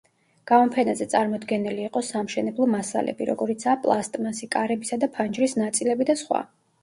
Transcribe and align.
გამოფენაზე 0.51 1.05
წარმოდგენილი 1.09 1.83
იყო 1.89 2.01
სამშენებლო 2.07 2.67
მასალები, 2.71 3.27
როგორიცაა, 3.31 3.79
პლასტმასი, 3.85 4.49
კარებისა 4.57 4.99
და 5.05 5.11
ფანჯრის 5.19 5.55
ნაწილები 5.63 6.09
და 6.11 6.17
სხვა. 6.23 6.41